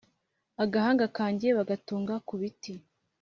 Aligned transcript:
agahanga 0.63 1.05
kanjye 1.17 1.47
bagatunga 1.57 2.13
ku 2.27 2.33
biti 2.41 2.73